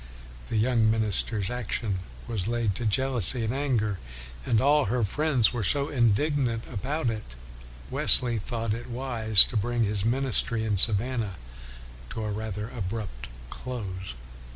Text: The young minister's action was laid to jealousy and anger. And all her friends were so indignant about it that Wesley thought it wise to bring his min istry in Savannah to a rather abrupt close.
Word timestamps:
The 0.47 0.57
young 0.57 0.89
minister's 0.89 1.51
action 1.51 1.99
was 2.27 2.47
laid 2.47 2.73
to 2.73 2.87
jealousy 2.87 3.43
and 3.43 3.53
anger. 3.53 3.99
And 4.47 4.59
all 4.59 4.85
her 4.85 5.03
friends 5.03 5.53
were 5.53 5.63
so 5.63 5.89
indignant 5.89 6.65
about 6.65 7.11
it 7.11 7.29
that 7.29 7.35
Wesley 7.91 8.39
thought 8.39 8.73
it 8.73 8.89
wise 8.89 9.45
to 9.45 9.55
bring 9.57 9.83
his 9.83 10.03
min 10.03 10.23
istry 10.25 10.65
in 10.65 10.77
Savannah 10.77 11.35
to 12.09 12.23
a 12.23 12.31
rather 12.31 12.69
abrupt 12.71 13.27
close. 13.51 14.15